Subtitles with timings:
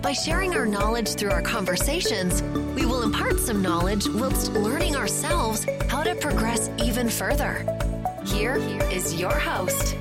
[0.00, 2.40] By sharing our knowledge through our conversations,
[2.76, 7.66] we will impart some knowledge whilst learning ourselves how to progress even further.
[8.24, 8.56] Here
[8.92, 9.96] is your host.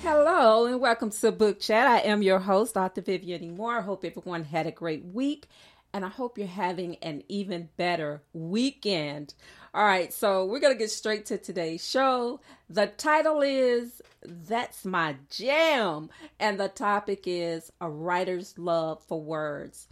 [0.00, 1.86] Hello and welcome to Book Chat.
[1.86, 3.02] I am your host, Dr.
[3.02, 3.54] Vivian.
[3.54, 3.78] Moore.
[3.78, 5.46] I hope everyone had a great week
[5.94, 9.34] and I hope you're having an even better weekend.
[9.74, 12.38] All right, so we're going to get straight to today's show.
[12.70, 19.88] The title is That's My Jam, and the topic is A Writer's Love for Words.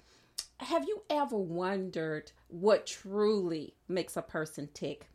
[0.58, 5.08] Have you ever wondered what truly makes a person tick?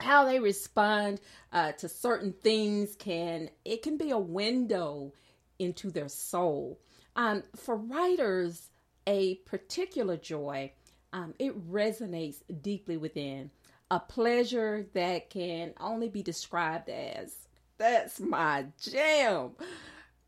[0.00, 1.20] How they respond
[1.52, 5.12] uh, to certain things can it can be a window
[5.58, 6.80] into their soul.
[7.16, 8.70] Um, for writers,
[9.06, 10.72] a particular joy
[11.14, 13.52] um, it resonates deeply within
[13.90, 17.34] a pleasure that can only be described as
[17.78, 19.50] that's my jam.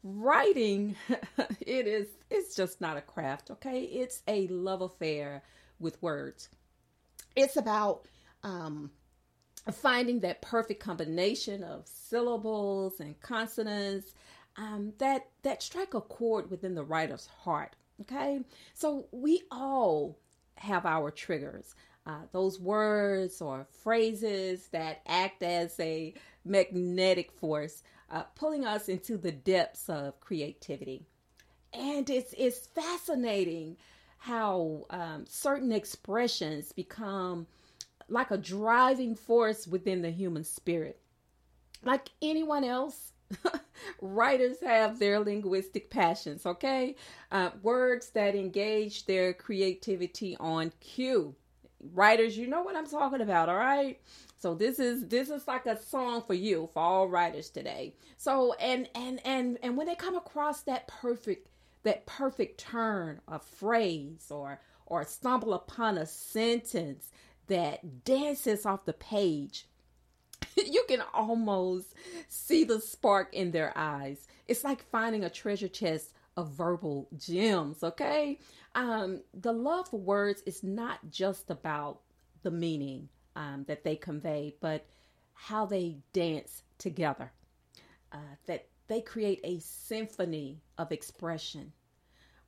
[0.02, 0.96] Writing,
[1.60, 3.82] it is, it's just not a craft, okay?
[3.82, 5.42] It's a love affair
[5.80, 6.48] with words.
[7.34, 8.06] It's about
[8.42, 8.90] um,
[9.72, 14.14] finding that perfect combination of syllables and consonants
[14.56, 17.76] um, that that strike a chord within the writer's heart.
[18.02, 18.40] Okay,
[18.74, 20.18] so we all
[20.56, 21.74] have our triggers
[22.06, 29.16] uh, those words or phrases that act as a magnetic force, uh, pulling us into
[29.16, 31.04] the depths of creativity.
[31.72, 33.76] And it's, it's fascinating
[34.18, 37.46] how um, certain expressions become
[38.08, 41.00] like a driving force within the human spirit.
[41.82, 43.12] Like anyone else,
[44.00, 46.94] writers have their linguistic passions, okay?
[47.32, 51.34] Uh, words that engage their creativity on cue
[51.80, 54.00] writers, you know what I'm talking about, all right?
[54.38, 57.94] So this is this is like a song for you, for all writers today.
[58.16, 61.48] So and and and and when they come across that perfect
[61.84, 67.10] that perfect turn of phrase or or stumble upon a sentence
[67.48, 69.66] that dances off the page,
[70.56, 71.94] you can almost
[72.28, 74.26] see the spark in their eyes.
[74.48, 78.38] It's like finding a treasure chest of verbal gems, okay?
[78.74, 82.00] Um, the love for words is not just about
[82.42, 84.86] the meaning um, that they convey, but
[85.34, 87.32] how they dance together.
[88.12, 91.72] Uh, that they create a symphony of expression.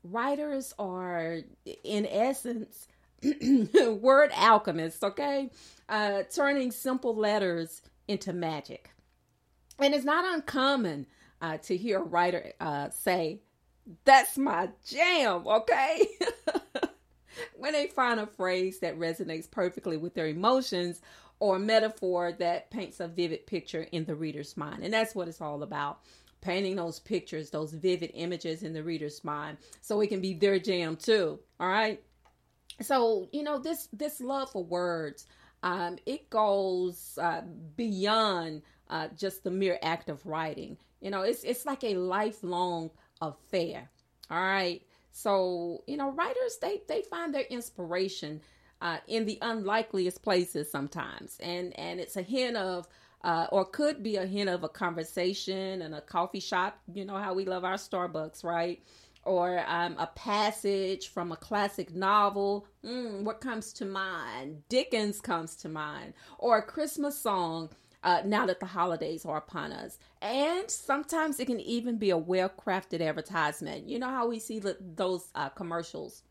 [0.04, 1.40] Writers are,
[1.84, 2.88] in essence,
[4.00, 5.50] word alchemists, okay?
[5.88, 8.90] Uh, turning simple letters into magic.
[9.78, 11.06] And it's not uncommon
[11.40, 13.40] uh, to hear a writer uh, say,
[14.04, 16.06] that's my jam, okay?
[17.56, 21.00] when they find a phrase that resonates perfectly with their emotions
[21.40, 24.82] or a metaphor that paints a vivid picture in the reader's mind.
[24.82, 26.00] And that's what it's all about.
[26.40, 30.58] Painting those pictures, those vivid images in the reader's mind so it can be their
[30.58, 31.38] jam too.
[31.58, 32.00] All right.
[32.80, 35.26] So, you know, this this love for words,
[35.64, 37.42] um, it goes uh,
[37.76, 40.76] beyond uh, just the mere act of writing.
[41.00, 43.90] You know, it's it's like a lifelong affair.
[44.30, 44.82] All right.
[45.12, 48.40] So, you know, writers they they find their inspiration
[48.80, 51.38] uh, in the unlikeliest places sometimes.
[51.40, 52.86] And and it's a hint of
[53.24, 56.78] uh, or could be a hint of a conversation and a coffee shop.
[56.92, 58.80] You know how we love our Starbucks, right?
[59.24, 62.66] Or um, a passage from a classic novel.
[62.84, 64.62] Mm, what comes to mind?
[64.68, 66.14] Dickens comes to mind.
[66.38, 67.70] Or a Christmas song
[68.02, 69.98] uh, now that the holidays are upon us.
[70.22, 73.88] And sometimes it can even be a well crafted advertisement.
[73.88, 76.22] You know how we see those uh, commercials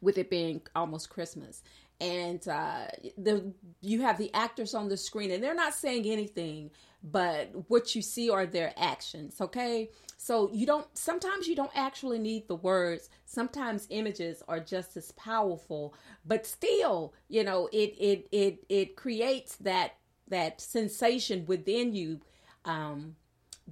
[0.00, 1.62] with it being almost Christmas.
[2.00, 2.86] And uh,
[3.18, 3.52] the
[3.82, 6.70] you have the actors on the screen, and they're not saying anything,
[7.02, 9.38] but what you see are their actions.
[9.38, 10.86] Okay, so you don't.
[10.96, 13.10] Sometimes you don't actually need the words.
[13.26, 15.92] Sometimes images are just as powerful,
[16.24, 19.96] but still, you know, it it it it creates that
[20.30, 22.20] that sensation within you
[22.64, 23.16] um,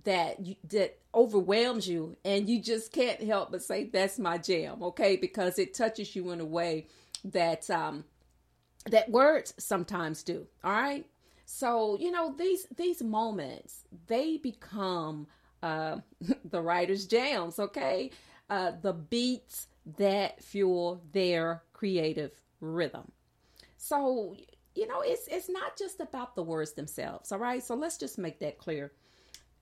[0.05, 4.83] that you, that overwhelms you, and you just can't help but say that's my jam,
[4.83, 5.17] okay?
[5.17, 6.87] Because it touches you in a way
[7.25, 8.05] that um,
[8.91, 10.47] that words sometimes do.
[10.65, 11.07] All right.
[11.47, 15.27] So you know these these moments they become
[15.63, 15.99] uh,
[16.45, 17.59] the writer's jams.
[17.59, 18.11] Okay.
[18.51, 19.69] uh, the beats
[19.99, 23.13] that fuel their creative rhythm.
[23.77, 24.37] So,
[24.75, 27.63] you know, it's it's not just about the words themselves, all right?
[27.63, 28.93] So let's just make that clear.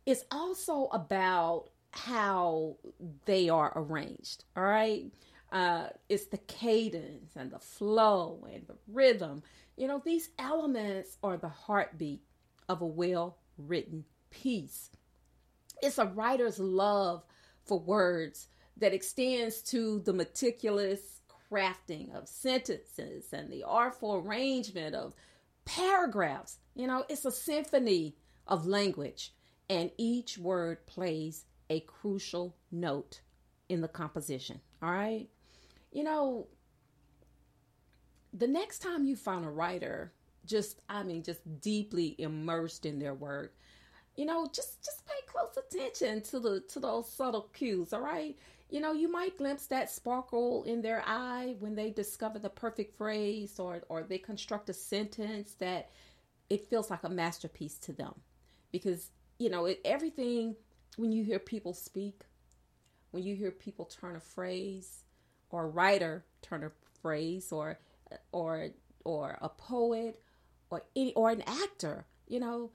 [0.04, 2.76] It's also about how
[3.24, 5.10] they are arranged, all right?
[5.50, 9.42] Uh, it's the cadence and the flow and the rhythm.
[9.76, 12.22] You know, these elements are the heartbeat
[12.68, 14.90] of a well written piece.
[15.82, 17.24] It's a writer's love
[17.64, 21.15] for words that extends to the meticulous
[21.56, 25.14] crafting of sentences and the artful arrangement of
[25.64, 26.58] paragraphs.
[26.74, 28.16] You know, it's a symphony
[28.46, 29.32] of language,
[29.68, 33.20] and each word plays a crucial note
[33.68, 34.60] in the composition.
[34.82, 35.28] All right.
[35.90, 36.46] You know,
[38.32, 40.12] the next time you find a writer
[40.44, 43.56] just, I mean, just deeply immersed in their work,
[44.14, 48.36] you know, just just pay close attention to the to those subtle cues, all right?
[48.68, 52.96] You know, you might glimpse that sparkle in their eye when they discover the perfect
[52.96, 55.90] phrase or or they construct a sentence that
[56.50, 58.14] it feels like a masterpiece to them.
[58.72, 60.56] Because, you know, it, everything
[60.96, 62.22] when you hear people speak,
[63.12, 65.04] when you hear people turn a phrase
[65.50, 66.70] or a writer turn a
[67.00, 67.78] phrase or
[68.32, 68.68] or
[69.04, 70.20] or a poet
[70.70, 72.70] or any or an actor, you know,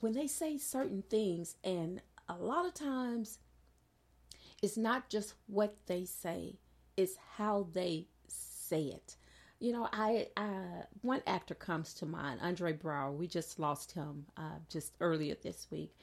[0.00, 3.38] when they say certain things and a lot of times
[4.64, 6.54] it's not just what they say,
[6.96, 9.16] it's how they say it.
[9.60, 10.28] You know, I,
[11.02, 13.14] one actor comes to mind, Andre Braugher.
[13.14, 15.94] We just lost him uh, just earlier this week,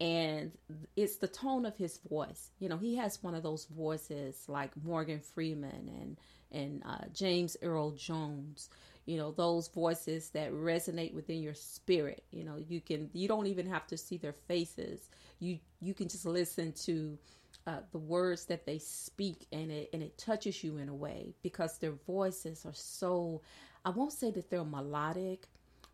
[0.00, 0.52] and
[0.96, 2.52] it's the tone of his voice.
[2.58, 6.16] You know, he has one of those voices like Morgan Freeman and
[6.50, 8.70] and uh, James Earl Jones.
[9.04, 12.24] You know, those voices that resonate within your spirit.
[12.30, 15.10] You know, you can you don't even have to see their faces.
[15.38, 17.18] You you can just listen to
[17.66, 21.34] uh, the words that they speak, and it and it touches you in a way
[21.42, 23.42] because their voices are so.
[23.84, 25.46] I won't say that they're melodic,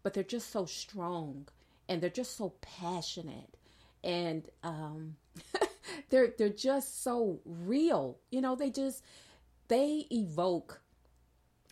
[0.02, 1.46] but they're just so strong
[1.88, 3.56] and they're just so passionate
[4.04, 5.16] and um,
[6.10, 8.18] they're they're just so real.
[8.30, 9.04] You know, they just
[9.68, 10.80] they evoke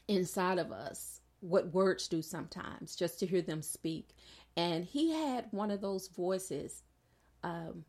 [0.08, 4.10] inside of us what words do sometimes just to hear them speak.
[4.56, 6.82] And he had one of those voices
[7.42, 7.84] um,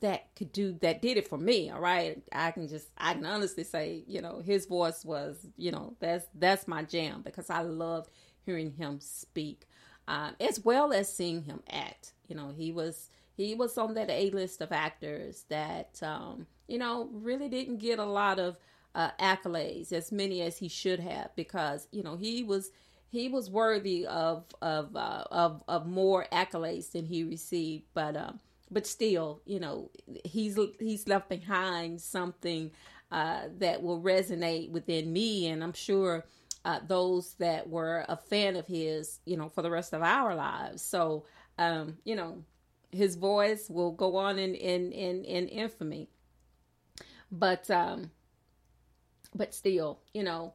[0.00, 1.70] that could do that did it for me.
[1.70, 5.70] All right, I can just I can honestly say, you know, his voice was, you
[5.70, 8.10] know, that's that's my jam because I loved
[8.44, 9.66] hearing him speak,
[10.08, 12.12] um, as well as seeing him act.
[12.28, 16.78] You know, he was he was on that A list of actors that, um, you
[16.78, 18.56] know, really didn't get a lot of
[18.94, 22.70] uh, accolades, as many as he should have, because you know he was
[23.08, 28.40] he was worthy of of uh, of of more accolades than he received, but um,
[28.70, 29.90] but still, you know,
[30.24, 32.70] he's he's left behind something
[33.12, 36.24] uh, that will resonate within me, and I'm sure.
[36.66, 40.34] Uh, those that were a fan of his, you know, for the rest of our
[40.34, 40.80] lives.
[40.80, 41.26] So,
[41.58, 42.42] um, you know,
[42.90, 46.08] his voice will go on in in in, in infamy.
[47.30, 48.10] But um
[49.34, 50.54] but still, you know,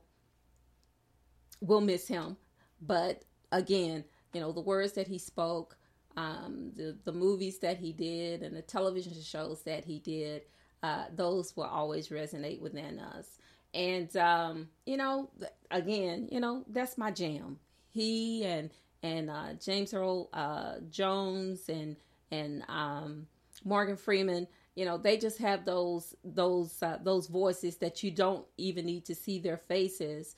[1.62, 2.38] we'll miss him.
[2.82, 5.78] But again, you know, the words that he spoke,
[6.18, 10.44] um, the the movies that he did, and the television shows that he did,
[10.84, 13.38] uh, those will always resonate within us.
[13.74, 15.30] And um, you know,
[15.72, 17.60] again, you know, that's my jam.
[17.92, 18.70] He and
[19.04, 21.96] and uh, James Earl uh, Jones and
[22.32, 23.28] and um,
[23.64, 24.48] Morgan Freeman.
[24.76, 29.06] You know, they just have those those uh, those voices that you don't even need
[29.06, 30.36] to see their faces.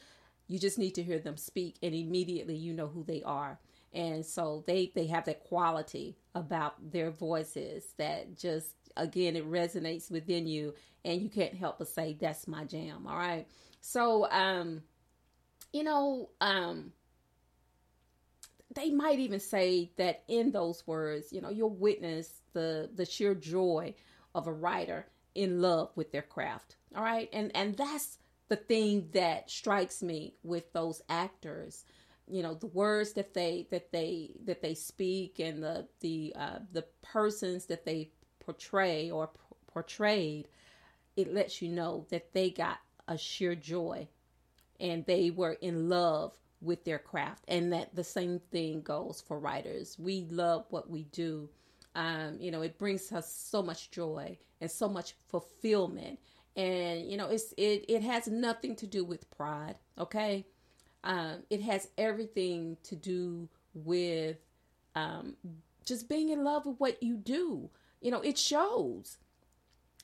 [0.48, 3.60] You just need to hear them speak, and immediately you know who they are.
[3.94, 10.10] And so they they have that quality about their voices that just again it resonates
[10.10, 13.06] within you, and you can't help but say that's my jam.
[13.08, 13.48] All right.
[13.82, 14.84] So um,
[15.74, 16.94] you know um
[18.76, 23.36] they might even say that in those words, you know, you'll witness the the sheer
[23.36, 23.94] joy
[24.34, 26.76] of a writer in love with their craft.
[26.96, 27.30] All right?
[27.34, 28.18] And and that's
[28.50, 31.86] the thing that strikes me with those actors.
[32.32, 36.60] You know, the words that they that they that they speak and the the uh
[36.72, 40.48] the persons that they portray or p- portrayed,
[41.18, 44.08] it lets you know that they got a sheer joy
[44.80, 49.40] and they were in love with their craft and that the same thing goes for
[49.40, 49.98] writers.
[50.00, 51.50] We love what we do.
[51.96, 56.20] Um, you know it brings us so much joy and so much fulfillment.
[56.56, 60.46] And you know it's it, it has nothing to do with pride okay
[61.04, 64.38] um, it has everything to do with
[64.96, 65.36] um,
[65.86, 67.70] just being in love with what you do.
[68.02, 69.18] You know it shows.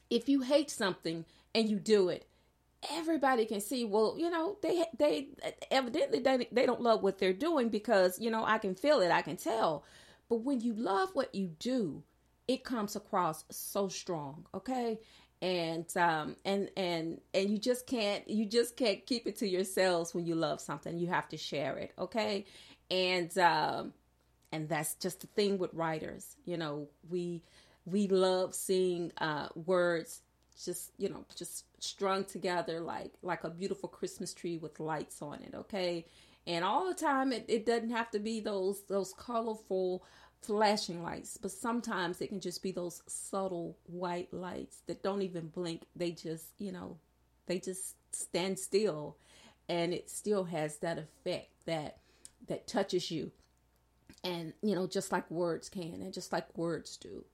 [0.10, 2.28] If you hate something and you do it,
[2.92, 5.28] everybody can see well you know they they
[5.72, 9.12] evidently they, they don't love what they're doing because you know i can feel it
[9.12, 9.84] i can tell.
[10.30, 12.04] But when you love what you do
[12.48, 15.00] it comes across so strong okay
[15.42, 20.14] and um and and and you just can't you just can't keep it to yourselves
[20.14, 20.98] when you love something.
[20.98, 22.46] You have to share it okay?
[22.90, 23.94] And um
[24.52, 27.44] and that's just the thing with writers you know we
[27.86, 30.22] we love seeing uh words
[30.64, 35.42] just you know just strung together like like a beautiful christmas tree with lights on
[35.42, 36.06] it okay?
[36.48, 40.04] And all the time it, it doesn't have to be those those colorful
[40.42, 45.48] flashing lights, but sometimes it can just be those subtle white lights that don't even
[45.48, 45.84] blink.
[45.96, 46.98] They just, you know,
[47.48, 49.18] they just stand still
[49.70, 51.98] and it still has that effect that
[52.48, 53.32] that touches you.
[54.24, 57.26] And you know, just like words can and just like words do.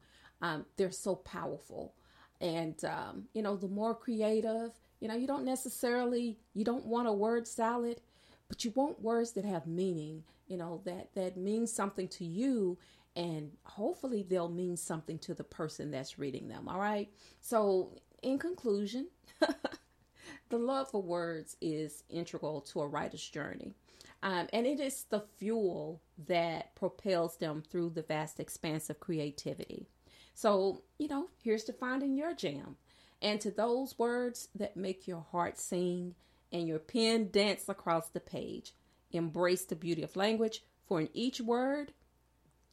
[0.41, 1.93] Um, they're so powerful.
[2.41, 7.07] And um, you know, the more creative, you know, you don't necessarily you don't want
[7.07, 8.01] a word salad,
[8.47, 12.77] but you want words that have meaning you know that that means something to you
[13.15, 17.09] and hopefully they'll mean something to the person that's reading them all right?
[17.41, 19.07] So in conclusion
[20.49, 23.73] the love for words is integral to a writer's journey
[24.21, 29.87] um, and it is the fuel that propels them through the vast expanse of creativity.
[30.35, 32.77] So you know here's to finding your jam.
[33.23, 36.13] And to those words that make your heart sing
[36.51, 38.73] and your pen dance across the page
[39.13, 41.93] Embrace the beauty of language, for in each word,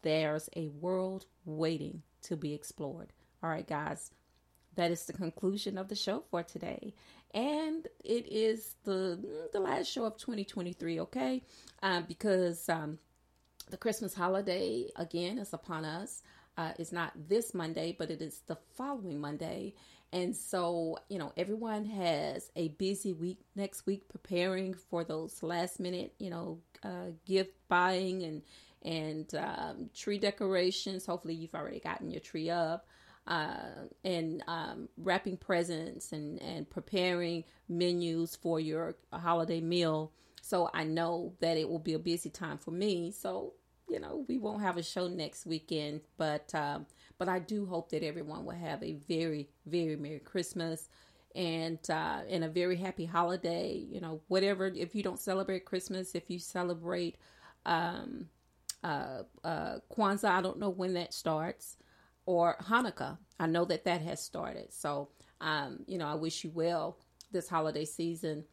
[0.03, 3.13] there's a world waiting to be explored.
[3.43, 4.11] All right, guys,
[4.77, 6.95] that is the conclusion of the show for today.
[7.33, 11.43] And it is the the last show of 2023, okay?
[11.83, 12.99] Um, because um,
[13.71, 16.23] the Christmas holiday again is upon us.
[16.57, 19.75] Uh, it's not this Monday, but it is the following Monday.
[20.13, 25.79] And so, you know, everyone has a busy week next week preparing for those last
[25.79, 28.43] minute, you know, uh, gift buying and
[28.83, 31.07] and um, tree decorations.
[31.07, 32.87] Hopefully, you've already gotten your tree up.
[33.27, 40.11] Uh, and um, wrapping presents and, and preparing menus for your holiday meal.
[40.43, 43.13] So I know that it will be a busy time for me.
[43.13, 43.53] So,
[43.89, 46.87] you know, we won't have a show next weekend, but um,
[47.21, 50.89] but I do hope that everyone will have a very, very Merry Christmas
[51.35, 53.75] and uh, and a very happy holiday.
[53.77, 54.69] You know, whatever.
[54.69, 57.17] If you don't celebrate Christmas, if you celebrate
[57.67, 58.25] um,
[58.83, 61.77] uh, uh, Kwanzaa, I don't know when that starts,
[62.25, 63.19] or Hanukkah.
[63.39, 64.73] I know that that has started.
[64.73, 65.11] So,
[65.43, 66.97] um, you know, I wish you well
[67.33, 68.45] this holiday season.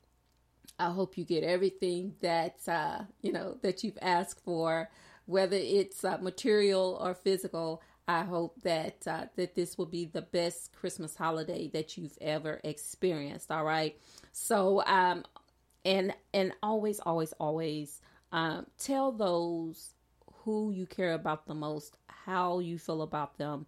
[0.77, 4.89] I hope you get everything that uh, you know that you've asked for,
[5.25, 7.81] whether it's uh, material or physical.
[8.07, 12.61] I hope that uh, that this will be the best Christmas holiday that you've ever
[12.63, 13.51] experienced.
[13.51, 13.97] All right.
[14.31, 15.25] So um,
[15.85, 19.91] and and always, always, always um, tell those
[20.43, 23.65] who you care about the most how you feel about them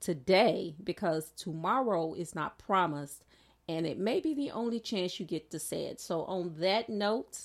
[0.00, 3.24] today because tomorrow is not promised
[3.68, 6.00] and it may be the only chance you get to say it.
[6.00, 7.38] So on that note,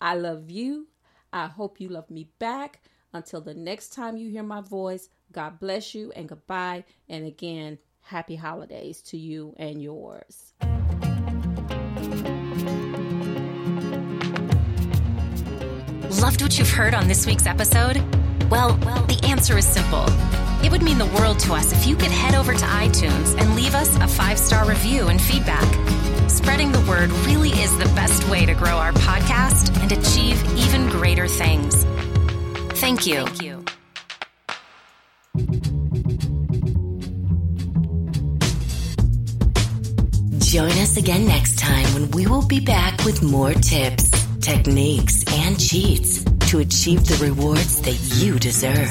[0.00, 0.86] I love you.
[1.32, 2.82] I hope you love me back.
[3.12, 6.84] Until the next time you hear my voice, God bless you and goodbye.
[7.08, 10.54] And again, happy holidays to you and yours.
[16.20, 17.96] Loved what you've heard on this week's episode?
[18.50, 20.06] Well, well, the answer is simple.
[20.64, 23.56] It would mean the world to us if you could head over to iTunes and
[23.56, 25.68] leave us a five star review and feedback.
[26.30, 30.88] Spreading the word really is the best way to grow our podcast and achieve even
[30.88, 31.84] greater things.
[32.78, 33.24] Thank you.
[33.26, 33.53] Thank you.
[40.54, 44.08] Join us again next time when we will be back with more tips,
[44.38, 48.88] techniques, and cheats to achieve the rewards that you deserve.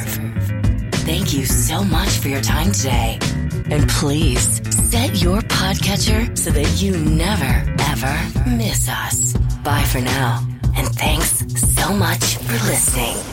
[1.05, 3.17] Thank you so much for your time today.
[3.71, 9.31] And please set your podcatcher so that you never, ever miss us.
[9.63, 10.45] Bye for now.
[10.75, 11.45] And thanks
[11.77, 13.32] so much for listening.